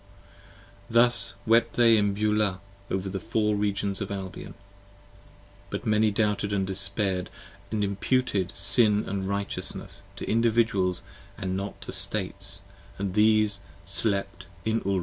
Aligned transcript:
Thus 0.89 1.35
wept 1.45 1.75
they 1.75 1.95
in 1.95 2.15
Beulah 2.15 2.59
over 2.89 3.07
the 3.07 3.19
Four 3.19 3.53
Regions 3.55 4.01
of 4.01 4.09
Albion: 4.09 4.55
15 5.69 5.69
But 5.69 5.85
many 5.85 6.09
doubted 6.09 6.65
& 6.65 6.65
despair 6.65 7.25
'd 7.25 7.29
& 7.53 7.71
imputed 7.71 8.55
Sin 8.55 9.03
& 9.27 9.27
Righteousness 9.27 9.97
1 10.17 10.17
6 10.17 10.17
To 10.17 10.25
Individuals 10.27 11.03
& 11.29 11.37
not 11.39 11.79
to 11.81 11.91
States, 11.91 12.63
and 12.97 13.13
these 13.13 13.59
Slept 13.85 14.47
in 14.65 14.81
Ulro. 14.81 14.99